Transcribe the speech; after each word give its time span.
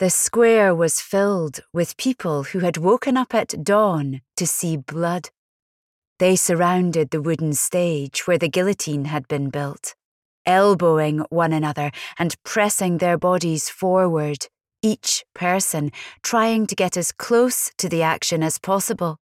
The 0.00 0.10
square 0.10 0.74
was 0.74 1.00
filled 1.00 1.60
with 1.72 1.96
people 1.96 2.42
who 2.42 2.58
had 2.58 2.76
woken 2.76 3.16
up 3.16 3.32
at 3.32 3.62
dawn 3.62 4.22
to 4.36 4.44
see 4.44 4.76
blood. 4.76 5.30
They 6.18 6.34
surrounded 6.34 7.10
the 7.10 7.22
wooden 7.22 7.52
stage 7.52 8.26
where 8.26 8.36
the 8.36 8.48
guillotine 8.48 9.04
had 9.04 9.28
been 9.28 9.50
built, 9.50 9.94
elbowing 10.46 11.20
one 11.30 11.52
another 11.52 11.92
and 12.18 12.34
pressing 12.42 12.98
their 12.98 13.16
bodies 13.16 13.68
forward, 13.68 14.48
each 14.82 15.24
person 15.32 15.92
trying 16.22 16.66
to 16.66 16.74
get 16.74 16.96
as 16.96 17.12
close 17.12 17.70
to 17.78 17.88
the 17.88 18.02
action 18.02 18.42
as 18.42 18.58
possible. 18.58 19.18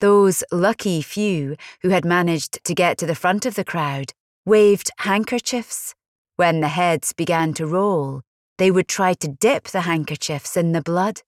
Those 0.00 0.44
lucky 0.52 1.00
few 1.00 1.56
who 1.80 1.88
had 1.88 2.04
managed 2.04 2.62
to 2.64 2.74
get 2.74 2.98
to 2.98 3.06
the 3.06 3.14
front 3.14 3.46
of 3.46 3.54
the 3.54 3.64
crowd 3.64 4.12
waved 4.44 4.90
handkerchiefs. 4.98 5.94
When 6.36 6.60
the 6.60 6.68
heads 6.68 7.14
began 7.14 7.54
to 7.54 7.66
roll, 7.66 8.20
they 8.58 8.70
would 8.70 8.88
try 8.88 9.14
to 9.14 9.28
dip 9.28 9.64
the 9.64 9.82
handkerchiefs 9.82 10.56
in 10.56 10.72
the 10.72 10.82
blood. 10.82 11.22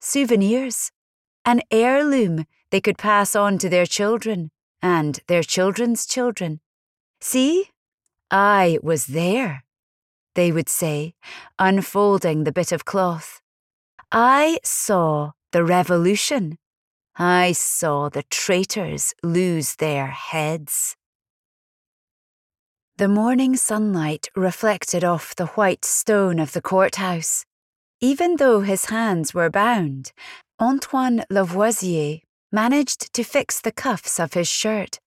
Souvenirs. 0.00 0.90
An 1.44 1.60
heirloom 1.70 2.44
they 2.70 2.80
could 2.80 2.98
pass 2.98 3.36
on 3.36 3.58
to 3.58 3.68
their 3.68 3.86
children 3.86 4.50
and 4.80 5.20
their 5.26 5.42
children's 5.42 6.06
children. 6.06 6.60
See, 7.20 7.70
I 8.30 8.78
was 8.82 9.06
there, 9.06 9.64
they 10.34 10.50
would 10.50 10.68
say, 10.68 11.14
unfolding 11.58 12.44
the 12.44 12.52
bit 12.52 12.72
of 12.72 12.84
cloth. 12.84 13.40
I 14.10 14.58
saw 14.64 15.32
the 15.52 15.64
revolution. 15.64 16.58
I 17.16 17.52
saw 17.52 18.08
the 18.08 18.24
traitors 18.24 19.14
lose 19.22 19.76
their 19.76 20.06
heads. 20.08 20.96
The 23.02 23.08
morning 23.08 23.56
sunlight 23.56 24.28
reflected 24.36 25.02
off 25.02 25.34
the 25.34 25.46
white 25.56 25.84
stone 25.84 26.38
of 26.38 26.52
the 26.52 26.62
courthouse. 26.62 27.44
Even 28.00 28.36
though 28.36 28.60
his 28.60 28.84
hands 28.84 29.34
were 29.34 29.50
bound, 29.50 30.12
Antoine 30.60 31.24
Lavoisier 31.28 32.20
managed 32.52 33.12
to 33.14 33.24
fix 33.24 33.60
the 33.60 33.72
cuffs 33.72 34.20
of 34.20 34.34
his 34.34 34.46
shirt. 34.46 35.00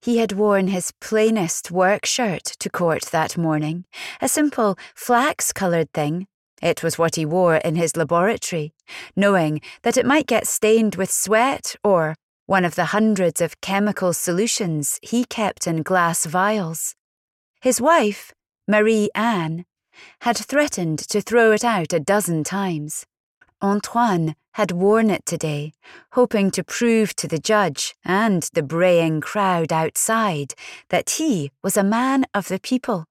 He 0.00 0.18
had 0.18 0.34
worn 0.34 0.68
his 0.68 0.92
plainest 1.00 1.72
work 1.72 2.06
shirt 2.06 2.44
to 2.60 2.70
court 2.70 3.06
that 3.06 3.36
morning, 3.36 3.86
a 4.20 4.28
simple 4.28 4.78
flax 4.94 5.52
coloured 5.52 5.92
thing. 5.92 6.28
It 6.62 6.84
was 6.84 6.96
what 6.96 7.16
he 7.16 7.26
wore 7.26 7.56
in 7.56 7.74
his 7.74 7.96
laboratory, 7.96 8.72
knowing 9.16 9.62
that 9.82 9.96
it 9.96 10.06
might 10.06 10.28
get 10.28 10.46
stained 10.46 10.94
with 10.94 11.10
sweat 11.10 11.74
or 11.82 12.14
one 12.46 12.64
of 12.64 12.76
the 12.76 12.94
hundreds 12.94 13.40
of 13.40 13.60
chemical 13.60 14.12
solutions 14.12 15.00
he 15.02 15.24
kept 15.24 15.66
in 15.66 15.82
glass 15.82 16.24
vials. 16.24 16.94
His 17.66 17.80
wife, 17.80 18.32
Marie 18.68 19.10
Anne, 19.12 19.64
had 20.20 20.36
threatened 20.36 21.00
to 21.08 21.20
throw 21.20 21.50
it 21.50 21.64
out 21.64 21.92
a 21.92 21.98
dozen 21.98 22.44
times. 22.44 23.06
Antoine 23.60 24.36
had 24.54 24.70
worn 24.70 25.10
it 25.10 25.26
today, 25.26 25.72
hoping 26.12 26.52
to 26.52 26.62
prove 26.62 27.16
to 27.16 27.26
the 27.26 27.40
judge 27.40 27.96
and 28.04 28.48
the 28.54 28.62
braying 28.62 29.20
crowd 29.20 29.72
outside 29.72 30.54
that 30.90 31.18
he 31.18 31.50
was 31.60 31.76
a 31.76 31.82
man 31.82 32.24
of 32.32 32.46
the 32.46 32.60
people. 32.60 33.06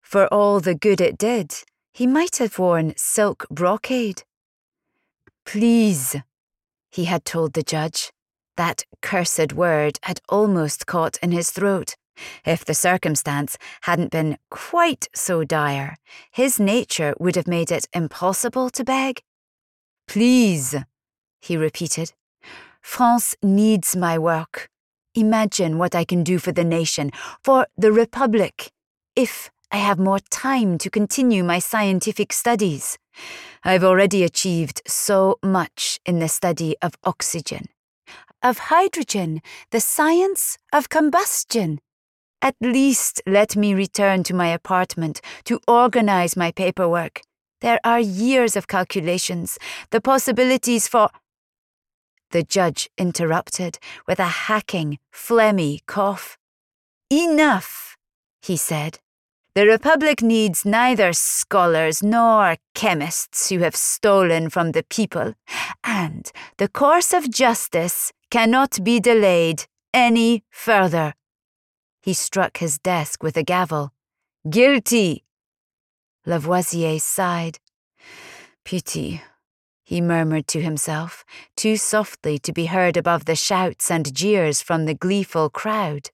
For 0.00 0.26
all 0.34 0.58
the 0.58 0.74
good 0.74 1.00
it 1.00 1.16
did, 1.16 1.54
he 1.92 2.08
might 2.08 2.38
have 2.38 2.58
worn 2.58 2.94
silk 2.96 3.46
brocade. 3.50 4.24
Please, 5.46 6.16
he 6.90 7.04
had 7.04 7.24
told 7.24 7.52
the 7.52 7.62
judge. 7.62 8.10
That 8.56 8.84
cursed 9.00 9.52
word 9.52 10.00
had 10.02 10.20
almost 10.28 10.86
caught 10.86 11.18
in 11.22 11.30
his 11.30 11.52
throat. 11.52 11.94
If 12.44 12.64
the 12.64 12.74
circumstance 12.74 13.58
hadn't 13.82 14.10
been 14.10 14.38
quite 14.50 15.08
so 15.14 15.44
dire, 15.44 15.96
his 16.30 16.60
nature 16.60 17.14
would 17.18 17.36
have 17.36 17.46
made 17.46 17.70
it 17.70 17.86
impossible 17.92 18.70
to 18.70 18.84
beg. 18.84 19.22
Please, 20.06 20.74
he 21.40 21.56
repeated. 21.56 22.12
France 22.80 23.36
needs 23.42 23.96
my 23.96 24.18
work. 24.18 24.68
Imagine 25.14 25.78
what 25.78 25.94
I 25.94 26.04
can 26.04 26.22
do 26.24 26.38
for 26.38 26.52
the 26.52 26.64
nation, 26.64 27.10
for 27.42 27.66
the 27.76 27.92
Republic, 27.92 28.70
if 29.14 29.50
I 29.70 29.76
have 29.76 29.98
more 29.98 30.20
time 30.30 30.78
to 30.78 30.90
continue 30.90 31.42
my 31.42 31.58
scientific 31.58 32.32
studies. 32.32 32.98
I've 33.64 33.84
already 33.84 34.22
achieved 34.22 34.82
so 34.86 35.38
much 35.42 35.98
in 36.04 36.18
the 36.18 36.28
study 36.28 36.76
of 36.82 36.94
oxygen, 37.04 37.66
of 38.42 38.58
hydrogen, 38.58 39.40
the 39.70 39.80
science 39.80 40.58
of 40.72 40.88
combustion. 40.88 41.78
At 42.42 42.56
least 42.60 43.22
let 43.24 43.54
me 43.56 43.72
return 43.72 44.24
to 44.24 44.34
my 44.34 44.48
apartment 44.48 45.20
to 45.44 45.60
organize 45.68 46.36
my 46.36 46.50
paperwork. 46.50 47.22
There 47.60 47.78
are 47.84 48.00
years 48.00 48.56
of 48.56 48.66
calculations, 48.66 49.58
the 49.90 50.00
possibilities 50.00 50.88
for. 50.88 51.08
The 52.32 52.42
judge 52.42 52.90
interrupted 52.98 53.78
with 54.08 54.18
a 54.18 54.48
hacking, 54.48 54.98
phlegmy 55.14 55.86
cough. 55.86 56.36
Enough, 57.10 57.96
he 58.42 58.56
said. 58.56 58.98
The 59.54 59.66
Republic 59.66 60.20
needs 60.20 60.64
neither 60.64 61.12
scholars 61.12 62.02
nor 62.02 62.56
chemists 62.74 63.50
who 63.50 63.58
have 63.58 63.76
stolen 63.76 64.50
from 64.50 64.72
the 64.72 64.82
people, 64.82 65.34
and 65.84 66.32
the 66.56 66.68
course 66.68 67.12
of 67.12 67.30
justice 67.30 68.12
cannot 68.30 68.82
be 68.82 68.98
delayed 68.98 69.66
any 69.94 70.42
further. 70.50 71.14
He 72.02 72.14
struck 72.14 72.58
his 72.58 72.78
desk 72.78 73.22
with 73.22 73.36
a 73.36 73.44
gavel. 73.44 73.92
Guilty! 74.50 75.24
Lavoisier 76.26 76.98
sighed. 76.98 77.60
Pity, 78.64 79.22
he 79.84 80.00
murmured 80.00 80.48
to 80.48 80.60
himself, 80.60 81.24
too 81.56 81.76
softly 81.76 82.38
to 82.40 82.52
be 82.52 82.66
heard 82.66 82.96
above 82.96 83.24
the 83.24 83.36
shouts 83.36 83.90
and 83.90 84.14
jeers 84.14 84.60
from 84.60 84.84
the 84.84 84.94
gleeful 84.94 85.48
crowd. 85.48 86.10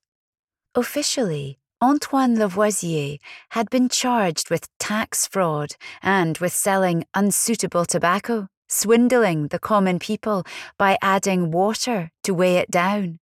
Officially, 0.74 1.58
Antoine 1.80 2.38
Lavoisier 2.38 3.18
had 3.50 3.70
been 3.70 3.88
charged 3.88 4.50
with 4.50 4.68
tax 4.78 5.26
fraud 5.26 5.76
and 6.02 6.36
with 6.38 6.52
selling 6.52 7.04
unsuitable 7.14 7.84
tobacco, 7.84 8.48
swindling 8.68 9.48
the 9.48 9.58
common 9.58 9.98
people 9.98 10.44
by 10.76 10.98
adding 11.00 11.50
water 11.50 12.10
to 12.24 12.34
weigh 12.34 12.56
it 12.56 12.70
down. 12.70 13.20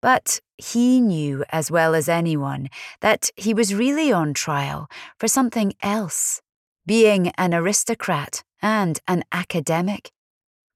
But 0.00 0.40
he 0.56 1.00
knew 1.00 1.44
as 1.50 1.70
well 1.70 1.94
as 1.94 2.08
anyone 2.08 2.68
that 3.00 3.30
he 3.36 3.54
was 3.54 3.74
really 3.74 4.12
on 4.12 4.34
trial 4.34 4.88
for 5.18 5.28
something 5.28 5.72
else 5.82 6.40
being 6.86 7.28
an 7.36 7.54
aristocrat 7.54 8.42
and 8.62 8.98
an 9.06 9.22
academic. 9.30 10.10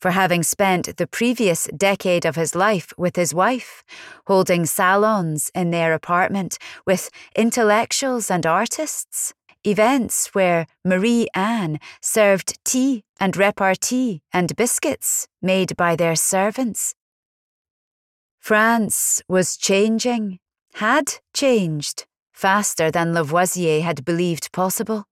For 0.00 0.10
having 0.10 0.42
spent 0.42 0.96
the 0.96 1.06
previous 1.06 1.68
decade 1.76 2.26
of 2.26 2.36
his 2.36 2.54
life 2.54 2.92
with 2.98 3.16
his 3.16 3.32
wife, 3.32 3.84
holding 4.26 4.66
salons 4.66 5.50
in 5.54 5.70
their 5.70 5.94
apartment 5.94 6.58
with 6.84 7.08
intellectuals 7.36 8.30
and 8.30 8.44
artists, 8.44 9.32
events 9.64 10.34
where 10.34 10.66
Marie 10.84 11.28
Anne 11.34 11.78
served 12.00 12.58
tea 12.64 13.04
and 13.20 13.36
repartee 13.36 14.22
and 14.32 14.56
biscuits 14.56 15.28
made 15.40 15.76
by 15.76 15.94
their 15.94 16.16
servants, 16.16 16.94
France 18.42 19.22
was 19.28 19.56
changing, 19.56 20.40
had 20.74 21.14
changed, 21.32 22.06
faster 22.32 22.90
than 22.90 23.14
Lavoisier 23.14 23.82
had 23.82 24.04
believed 24.04 24.50
possible. 24.50 25.04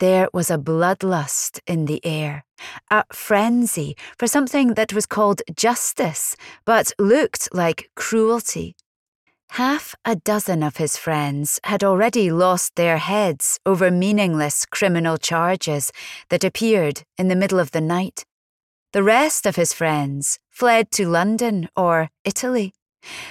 There 0.00 0.28
was 0.32 0.50
a 0.50 0.58
bloodlust 0.58 1.60
in 1.68 1.84
the 1.84 2.04
air, 2.04 2.42
a 2.90 3.04
frenzy 3.12 3.96
for 4.18 4.26
something 4.26 4.74
that 4.74 4.92
was 4.92 5.06
called 5.06 5.40
justice, 5.54 6.34
but 6.64 6.92
looked 6.98 7.48
like 7.54 7.90
cruelty. 7.94 8.74
Half 9.50 9.94
a 10.04 10.16
dozen 10.16 10.64
of 10.64 10.78
his 10.78 10.96
friends 10.96 11.60
had 11.62 11.84
already 11.84 12.28
lost 12.32 12.74
their 12.74 12.98
heads 12.98 13.60
over 13.66 13.88
meaningless 13.88 14.66
criminal 14.66 15.16
charges 15.16 15.92
that 16.28 16.42
appeared 16.42 17.04
in 17.16 17.28
the 17.28 17.36
middle 17.36 17.60
of 17.60 17.70
the 17.70 17.80
night. 17.80 18.24
The 18.92 19.02
rest 19.02 19.44
of 19.44 19.56
his 19.56 19.74
friends 19.74 20.38
fled 20.50 20.90
to 20.92 21.08
London 21.08 21.68
or 21.76 22.08
Italy. 22.24 22.72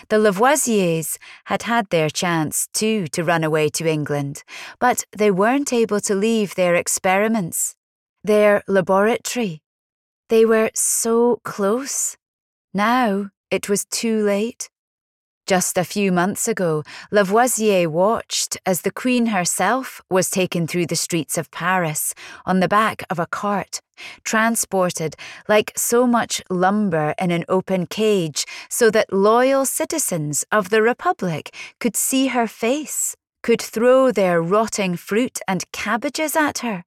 The 0.09 0.18
Lavoisiers 0.18 1.18
had 1.45 1.63
had 1.63 1.89
their 1.89 2.09
chance 2.09 2.68
too 2.74 3.07
to 3.07 3.24
run 3.24 3.44
away 3.44 3.69
to 3.69 3.88
England, 3.88 4.44
but 4.80 5.04
they 5.18 5.31
weren't 5.31 5.74
able 5.74 6.00
to 6.01 6.13
leave 6.13 6.54
their 6.54 6.75
experiments, 6.75 7.75
their 8.24 8.62
laboratory. 8.68 9.63
They 10.30 10.45
were 10.45 10.69
so 10.75 11.39
close. 11.44 12.18
Now 12.74 13.31
it 13.50 13.68
was 13.68 13.86
too 13.86 14.24
late. 14.24 14.69
Just 15.48 15.78
a 15.78 15.86
few 15.86 16.12
months 16.12 16.46
ago, 16.50 16.84
Lavoisier 17.10 17.90
watched 17.90 18.58
as 18.66 18.82
the 18.82 18.92
Queen 18.92 19.28
herself 19.28 20.02
was 20.10 20.30
taken 20.30 20.68
through 20.68 20.88
the 20.88 20.98
streets 20.98 21.38
of 21.38 21.50
Paris 21.52 22.14
on 22.46 22.60
the 22.60 22.68
back 22.68 23.02
of 23.10 23.18
a 23.18 23.28
cart, 23.28 23.80
transported 24.26 25.16
like 25.48 25.72
so 25.78 26.06
much 26.06 26.42
lumber 26.50 27.16
in 27.18 27.32
an 27.32 27.46
open 27.48 27.86
cage 27.86 28.44
so 28.70 28.92
that 28.92 29.14
loyal 29.14 29.66
citizens 29.66 30.44
of 30.52 30.70
the 30.70 30.82
Republic 30.82 31.56
could 31.80 31.96
see 31.96 32.28
her 32.28 32.46
face, 32.46 33.16
could 33.42 33.62
throw 33.62 34.12
their 34.12 34.42
rotting 34.42 34.98
fruit 34.98 35.40
and 35.48 35.64
cabbages 35.72 36.36
at 36.36 36.58
her. 36.58 36.84